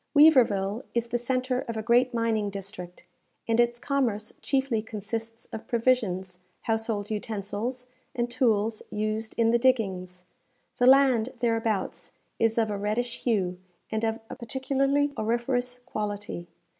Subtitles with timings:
[0.17, 3.05] Weaverville is the centre of a great mining district,
[3.47, 7.85] and its commerce chiefly consists of provisions, household utensils,
[8.15, 10.25] and tools used in the diggings.
[10.77, 13.59] The land thereabouts is of a reddish hue
[13.91, 16.47] and of a particularly auriferous quality.